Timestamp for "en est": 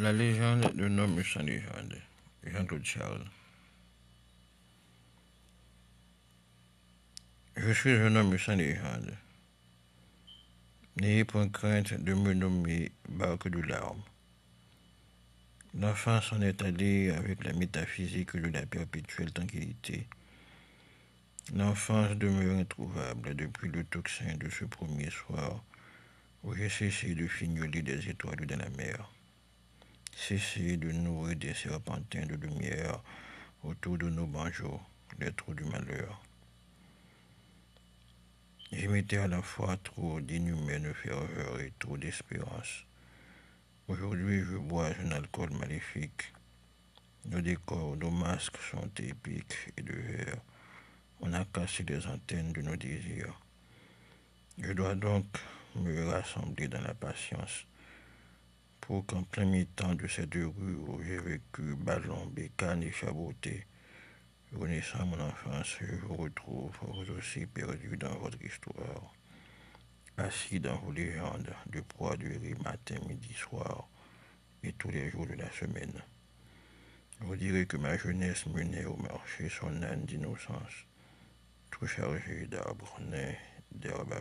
16.32-16.62